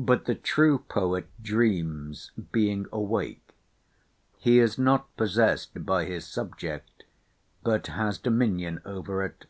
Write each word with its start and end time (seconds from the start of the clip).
But 0.00 0.24
the 0.24 0.34
true 0.34 0.78
poet 0.80 1.28
dreams 1.40 2.32
being 2.50 2.86
awake. 2.90 3.54
He 4.36 4.58
is 4.58 4.78
not 4.78 5.16
possessed 5.16 5.86
by 5.86 6.06
his 6.06 6.26
subject, 6.26 7.04
but 7.62 7.86
has 7.86 8.18
dominion 8.18 8.80
over 8.84 9.22
it. 9.24 9.46